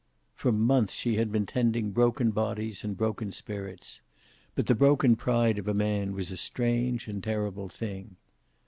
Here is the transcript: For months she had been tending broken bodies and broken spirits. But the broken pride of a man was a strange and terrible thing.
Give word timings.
For 0.33 0.51
months 0.51 0.95
she 0.95 1.17
had 1.17 1.31
been 1.31 1.45
tending 1.45 1.91
broken 1.91 2.31
bodies 2.31 2.83
and 2.83 2.97
broken 2.97 3.31
spirits. 3.31 4.01
But 4.55 4.65
the 4.65 4.73
broken 4.73 5.15
pride 5.15 5.59
of 5.59 5.67
a 5.67 5.75
man 5.75 6.13
was 6.13 6.31
a 6.31 6.37
strange 6.37 7.07
and 7.07 7.23
terrible 7.23 7.69
thing. 7.69 8.15